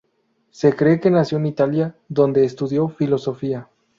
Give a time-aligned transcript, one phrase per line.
[0.49, 3.69] Se cree que nació en Italia, donde estudió filosofía.